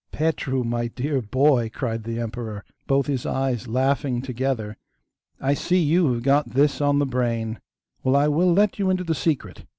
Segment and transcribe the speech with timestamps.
[0.11, 4.75] 'Petru, my dear boy,' cried the emperor, both his eyes laughing together,
[5.39, 7.59] 'I see you have got this on the brain.
[8.03, 9.63] Well, I will let you into the secret.